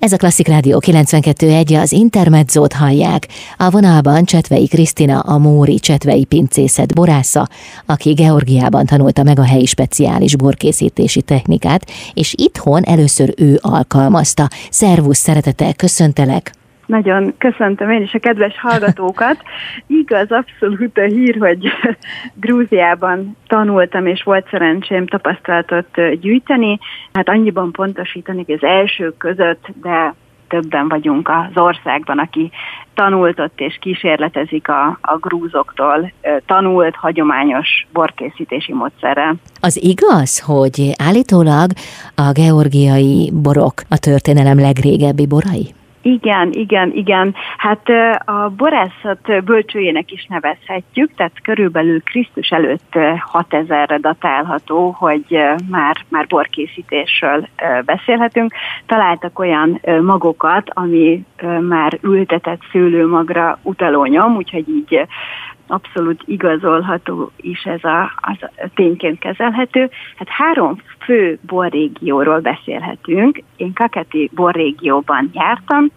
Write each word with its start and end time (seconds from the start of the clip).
Ez 0.00 0.12
a 0.12 0.16
Klasszik 0.16 0.48
Rádió 0.48 0.82
92.1, 0.86 1.80
az 1.80 1.92
Intermedzót 1.92 2.72
hallják. 2.72 3.28
A 3.56 3.70
vonalban 3.70 4.24
Csetvei 4.24 4.68
Krisztina, 4.68 5.18
a 5.18 5.38
Móri 5.38 5.78
Csetvei 5.78 6.24
pincészet 6.24 6.94
borásza, 6.94 7.48
aki 7.86 8.12
Georgiában 8.12 8.86
tanulta 8.86 9.22
meg 9.22 9.38
a 9.38 9.44
helyi 9.44 9.66
speciális 9.66 10.36
borkészítési 10.36 11.22
technikát, 11.22 11.90
és 12.14 12.34
itthon 12.36 12.82
először 12.82 13.34
ő 13.36 13.58
alkalmazta. 13.62 14.48
Szervusz, 14.70 15.18
szeretettel 15.18 15.74
köszöntelek! 15.74 16.59
Nagyon 16.90 17.34
köszöntöm 17.38 17.90
én 17.90 18.02
is 18.02 18.14
a 18.14 18.18
kedves 18.18 18.58
hallgatókat. 18.60 19.42
Igaz, 19.86 20.30
abszolút 20.30 20.98
a 20.98 21.02
hír, 21.02 21.36
hogy 21.38 21.68
Grúziában 22.34 23.36
tanultam, 23.46 24.06
és 24.06 24.22
volt 24.22 24.48
szerencsém 24.50 25.06
tapasztalatot 25.06 26.18
gyűjteni. 26.20 26.78
Hát 27.12 27.28
annyiban 27.28 27.72
pontosítani, 27.72 28.44
hogy 28.46 28.54
az 28.54 28.68
első 28.68 29.14
között, 29.18 29.66
de 29.82 30.14
többen 30.48 30.88
vagyunk 30.88 31.28
az 31.28 31.62
országban, 31.62 32.18
aki 32.18 32.50
tanultott 32.94 33.60
és 33.60 33.78
kísérletezik 33.80 34.68
a, 34.68 34.98
a 35.00 35.16
grúzoktól 35.16 36.12
tanult 36.46 36.96
hagyományos 36.96 37.86
borkészítési 37.92 38.72
módszerrel. 38.72 39.34
Az 39.60 39.82
igaz, 39.82 40.40
hogy 40.40 40.92
állítólag 40.98 41.70
a 42.14 42.32
georgiai 42.32 43.32
borok 43.42 43.74
a 43.88 43.98
történelem 43.98 44.58
legrégebbi 44.58 45.26
borai? 45.26 45.74
Igen, 46.02 46.52
igen, 46.52 46.92
igen. 46.92 47.34
Hát 47.56 47.88
a 48.24 48.48
borászat 48.48 49.44
bölcsőjének 49.44 50.10
is 50.10 50.26
nevezhetjük, 50.28 51.14
tehát 51.14 51.32
körülbelül 51.42 52.02
Krisztus 52.02 52.48
előtt 52.48 52.92
6000-re 53.32 53.98
datálható, 53.98 54.90
hogy 54.98 55.38
már, 55.70 55.96
már 56.08 56.26
borkészítésről 56.26 57.48
beszélhetünk. 57.84 58.52
Találtak 58.86 59.38
olyan 59.38 59.80
magokat, 60.02 60.70
ami 60.74 61.24
már 61.68 61.98
ültetett 62.02 62.60
szőlőmagra 62.72 63.58
utaló 63.62 64.04
nyom, 64.04 64.36
úgyhogy 64.36 64.68
így 64.68 65.06
abszolút 65.70 66.22
igazolható 66.26 67.30
is 67.36 67.62
ez 67.62 67.84
a, 67.84 68.12
az 68.20 68.36
a 68.40 68.68
tényként 68.74 69.18
kezelhető. 69.18 69.90
Hát 70.16 70.28
három 70.28 70.82
fő 70.98 71.38
borrégióról 71.46 72.40
beszélhetünk. 72.40 73.42
Én 73.56 73.72
Kaketi 73.72 74.30
borrégióban 74.34 75.30
jártam, 75.32 75.90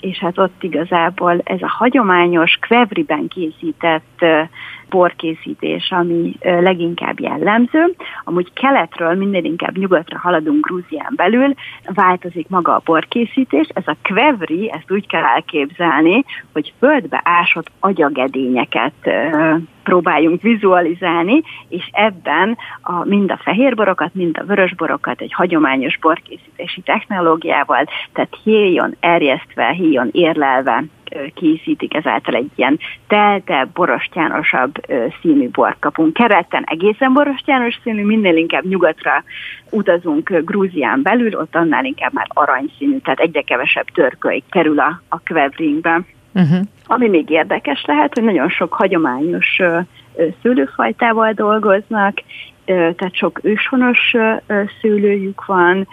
és 0.00 0.18
hát 0.18 0.38
ott 0.38 0.62
igazából 0.62 1.40
ez 1.44 1.62
a 1.62 1.68
hagyományos 1.68 2.58
kvevriben 2.60 3.28
készített 3.28 4.24
borkészítés, 4.88 5.90
ami 5.90 6.36
leginkább 6.40 7.20
jellemző. 7.20 7.94
Amúgy 8.24 8.52
keletről 8.52 9.14
minden 9.14 9.44
inkább 9.44 9.76
nyugatra 9.76 10.18
haladunk 10.18 10.66
Grúzián 10.66 11.12
belül, 11.16 11.54
változik 11.94 12.48
maga 12.48 12.74
a 12.74 12.82
borkészítés. 12.84 13.68
Ez 13.74 13.86
a 13.86 13.96
kvevri, 14.02 14.70
ezt 14.72 14.90
úgy 14.90 15.06
kell 15.06 15.24
elképzelni, 15.24 16.24
hogy 16.52 16.72
földbe 16.78 17.20
ásott 17.24 17.70
agyagedényeket 17.80 19.10
próbáljunk 19.82 20.42
vizualizálni, 20.42 21.42
és 21.68 21.88
ebben 21.92 22.56
a, 22.82 23.04
mind 23.04 23.30
a 23.30 23.40
fehérborokat, 23.42 24.14
mind 24.14 24.38
a 24.38 24.44
vörösborokat 24.44 25.20
egy 25.20 25.32
hagyományos 25.32 25.98
borkészítési 25.98 26.80
technológiával, 26.80 27.84
tehát 28.12 28.38
héjon 28.44 28.96
erjesztve, 29.00 29.70
héjon 29.70 30.08
érlelve 30.12 30.84
készítik, 31.34 31.94
ezáltal 31.94 32.34
egy 32.34 32.50
ilyen 32.54 32.78
telte, 33.06 33.68
borostyánosabb 33.74 34.72
színű 35.20 35.48
bort 35.48 35.76
kapunk. 35.80 36.12
Keretten 36.12 36.64
egészen 36.66 37.12
borostyános 37.12 37.78
színű, 37.82 38.04
minél 38.04 38.36
inkább 38.36 38.64
nyugatra 38.64 39.22
utazunk 39.70 40.30
Grúzián 40.44 41.02
belül, 41.02 41.38
ott 41.38 41.54
annál 41.56 41.84
inkább 41.84 42.12
már 42.12 42.26
aranyszínű, 42.28 42.98
tehát 42.98 43.20
egyre 43.20 43.42
kevesebb 43.42 43.86
törköly 43.94 44.42
kerül 44.50 44.78
a, 44.78 45.02
a 45.08 45.18
kvevringbe. 45.18 46.00
Uh-huh. 46.34 46.58
Ami 46.86 47.08
még 47.08 47.30
érdekes 47.30 47.84
lehet, 47.86 48.14
hogy 48.14 48.24
nagyon 48.24 48.48
sok 48.48 48.72
hagyományos 48.72 49.60
szőlőfajtával 50.42 51.32
dolgoznak, 51.32 52.22
tehát 52.64 53.14
sok 53.14 53.40
őshonos 53.42 54.14
szőlőjük 54.80 55.44
van, 55.44 55.88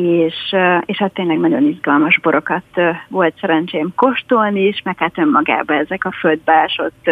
és, 0.00 0.54
és 0.84 0.96
hát 0.96 1.12
tényleg 1.12 1.38
nagyon 1.38 1.62
izgalmas 1.62 2.18
borokat 2.20 2.64
volt 3.08 3.34
szerencsém 3.40 3.92
kóstolni 3.96 4.66
is, 4.66 4.82
meg 4.84 4.98
hát 4.98 5.18
önmagában 5.18 5.76
ezek 5.76 6.04
a 6.04 6.12
földbeásott 6.12 7.10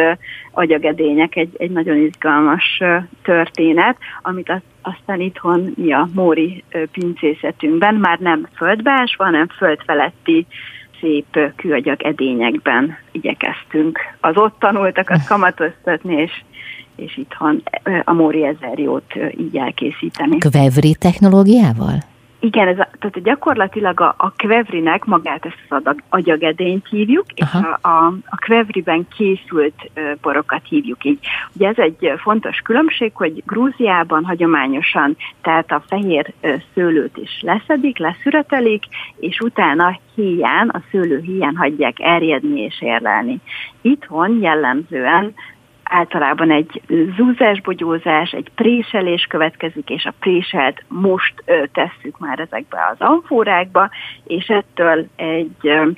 agyagedények 0.52 1.36
egy, 1.36 1.54
egy 1.58 1.70
nagyon 1.70 1.97
izgalmas 1.97 2.82
történet, 3.22 3.97
amit 4.22 4.52
aztán 4.82 5.20
itthon 5.20 5.72
mi 5.76 5.92
a 5.92 6.08
Móri 6.14 6.64
pincészetünkben 6.92 7.94
már 7.94 8.19
nem 8.19 8.47
földbeásva, 8.54 9.24
hanem 9.24 9.47
földfeletti 9.47 10.47
szép 11.00 11.53
kőagyag 11.56 12.03
edényekben 12.03 12.98
igyekeztünk 13.12 13.98
az 14.20 14.36
ott 14.36 14.58
tanultakat 14.58 15.26
kamatoztatni, 15.28 16.14
és 16.14 16.32
és 16.97 17.16
itthon 17.16 17.62
a 18.04 18.12
Móri 18.12 18.44
ezerjót 18.44 19.14
így 19.38 19.56
elkészíteni. 19.56 20.38
Kvevri 20.38 20.94
technológiával? 20.94 22.14
Igen, 22.46 22.68
ez 22.68 22.78
a, 22.78 22.88
tehát 22.98 23.22
gyakorlatilag 23.22 24.00
a, 24.00 24.14
a 24.18 24.30
kvevrinek 24.30 25.04
magát 25.04 25.44
ezt 25.44 25.84
az 25.84 25.96
agyagedényt 26.08 26.86
hívjuk, 26.88 27.24
Aha. 27.36 27.58
és 27.58 27.64
a, 27.64 27.88
a, 27.88 28.06
a 28.06 28.36
kvevriben 28.36 29.06
készült 29.16 29.90
borokat 30.20 30.62
hívjuk 30.68 31.04
így. 31.04 31.18
Ugye 31.54 31.68
ez 31.68 31.78
egy 31.78 32.12
fontos 32.16 32.58
különbség, 32.58 33.10
hogy 33.14 33.42
Grúziában 33.46 34.24
hagyományosan 34.24 35.16
tehát 35.42 35.72
a 35.72 35.82
fehér 35.88 36.32
szőlőt 36.74 37.16
is 37.16 37.40
leszedik, 37.40 37.98
leszüretelik, 37.98 38.84
és 39.18 39.38
utána 39.40 40.00
híján, 40.14 40.68
a 40.68 40.82
szőlő 40.90 41.20
híján 41.20 41.56
hagyják 41.56 42.00
erjedni 42.00 42.60
és 42.60 42.82
érlelni. 42.82 43.40
Itthon 43.80 44.38
jellemzően 44.40 45.34
általában 45.88 46.50
egy 46.50 46.82
zúzásbogyózás, 47.16 48.30
egy 48.30 48.50
préselés 48.54 49.26
következik, 49.28 49.91
és 49.91 50.04
a 50.04 50.14
préselt 50.20 50.84
most 50.88 51.34
ö, 51.44 51.62
tesszük 51.72 52.19
már 52.19 52.38
ezekbe 52.38 52.78
az 52.92 53.08
amfórákba, 53.08 53.91
és 54.24 54.47
ettől 54.47 55.06
egy 55.16 55.50
ö, 55.62 55.91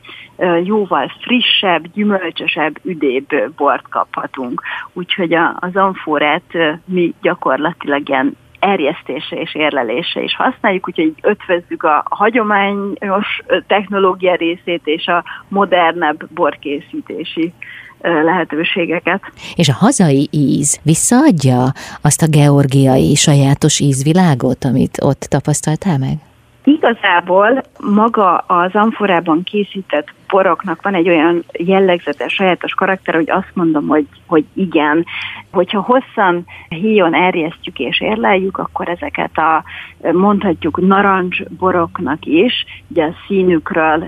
jóval 0.65 1.13
frissebb, 1.21 1.87
gyümölcsösebb, 1.95 2.79
üdébb 2.83 3.55
bort 3.57 3.89
kaphatunk. 3.89 4.63
Úgyhogy 4.93 5.35
a, 5.35 5.57
az 5.61 5.77
amfórát 5.77 6.55
ö, 6.55 6.73
mi 6.85 7.15
gyakorlatilag 7.21 8.09
ilyen 8.09 8.37
erjesztése 8.59 9.37
és 9.37 9.55
érlelése 9.55 10.23
is 10.23 10.37
használjuk, 10.37 10.89
úgyhogy 10.89 11.15
ötvözzük 11.21 11.83
a 11.83 12.05
hagyományos 12.11 13.41
technológia 13.67 14.35
részét 14.35 14.87
és 14.87 15.07
a 15.07 15.25
modernebb 15.49 16.29
borkészítési 16.35 17.53
lehetőségeket. 18.01 19.21
És 19.55 19.69
a 19.69 19.73
hazai 19.73 20.29
íz 20.31 20.79
visszaadja 20.83 21.73
azt 22.01 22.23
a 22.23 22.27
georgiai 22.27 23.15
sajátos 23.15 23.81
ízvilágot, 23.81 24.65
amit 24.65 24.99
ott 25.03 25.21
tapasztaltál 25.21 25.99
meg? 25.99 26.28
Igazából 26.69 27.63
maga 27.79 28.37
az 28.37 28.75
amforában 28.75 29.43
készített 29.43 30.13
boroknak 30.29 30.83
van 30.83 30.95
egy 30.95 31.09
olyan 31.09 31.45
jellegzetes, 31.53 32.33
sajátos 32.33 32.73
karakter, 32.73 33.15
hogy 33.15 33.31
azt 33.31 33.51
mondom, 33.55 33.87
hogy, 33.87 34.07
hogy 34.27 34.45
igen. 34.55 35.05
Hogyha 35.53 35.81
hosszan 35.81 36.45
híjon 36.69 37.15
erjesztjük 37.15 37.79
és 37.79 38.01
érleljük, 38.01 38.59
akkor 38.59 38.89
ezeket 38.89 39.39
a 39.39 39.65
mondhatjuk 40.13 40.81
narancsboroknak 40.81 42.25
is, 42.25 42.65
ugye 42.89 43.05
a 43.05 43.15
színükről 43.27 44.05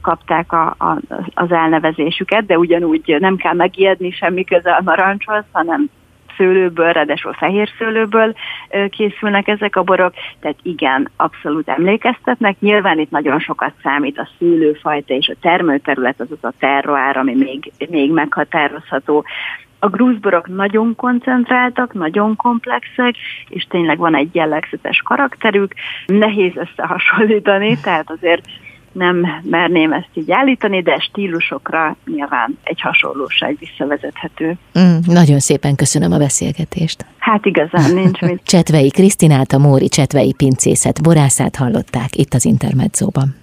kapták 0.00 0.52
a, 0.52 0.74
a, 0.78 0.98
az 1.34 1.50
elnevezésüket, 1.50 2.46
de 2.46 2.58
ugyanúgy 2.58 3.16
nem 3.18 3.36
kell 3.36 3.54
megijedni 3.54 4.10
semmi 4.10 4.44
köze 4.44 4.70
a 4.70 4.82
narancshoz, 4.82 5.44
hanem 5.52 5.90
szőlőből, 6.36 6.92
ráadásul 6.92 7.32
fehér 7.32 7.68
szőlőből 7.78 8.34
készülnek 8.90 9.48
ezek 9.48 9.76
a 9.76 9.82
borok, 9.82 10.14
tehát 10.40 10.56
igen, 10.62 11.08
abszolút 11.16 11.68
emlékeztetnek. 11.68 12.60
Nyilván 12.60 12.98
itt 12.98 13.10
nagyon 13.10 13.40
sokat 13.40 13.72
számít 13.82 14.18
a 14.18 14.28
szőlőfajta 14.38 15.14
és 15.14 15.28
a 15.28 15.38
termőterület, 15.40 16.20
azaz 16.20 16.44
a 16.44 16.52
terroár, 16.58 17.16
ami 17.16 17.34
még, 17.34 17.72
még 17.88 18.12
meghatározható. 18.12 19.24
A 19.78 19.88
grúzborok 19.88 20.48
nagyon 20.48 20.96
koncentráltak, 20.96 21.92
nagyon 21.92 22.36
komplexek, 22.36 23.14
és 23.48 23.64
tényleg 23.64 23.98
van 23.98 24.14
egy 24.14 24.34
jellegzetes 24.34 24.98
karakterük. 25.04 25.74
Nehéz 26.06 26.52
összehasonlítani, 26.56 27.78
tehát 27.80 28.10
azért 28.10 28.44
nem 28.92 29.26
merném 29.42 29.92
ezt 29.92 30.08
így 30.14 30.30
állítani, 30.30 30.82
de 30.82 30.98
stílusokra 30.98 31.96
nyilván 32.06 32.58
egy 32.62 32.80
hasonlóság 32.80 33.56
visszavezethető. 33.58 34.56
Mm, 34.78 34.96
nagyon 35.04 35.38
szépen 35.38 35.74
köszönöm 35.74 36.12
a 36.12 36.18
beszélgetést. 36.18 37.06
Hát 37.18 37.46
igazán 37.46 37.94
nincs 37.94 38.20
mit. 38.20 38.40
Csetvei 38.52 38.90
Krisztinát, 38.90 39.52
a 39.52 39.58
Móri 39.58 39.88
Csetvei 39.88 40.32
Pincészet 40.32 41.02
borászát 41.02 41.56
hallották 41.56 42.16
itt 42.16 42.34
az 42.34 42.44
Intermedzóban. 42.44 43.34